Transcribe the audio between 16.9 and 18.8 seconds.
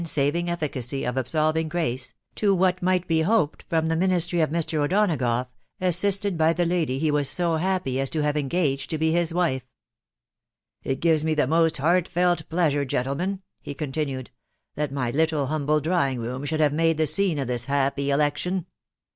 the scene of this happy election.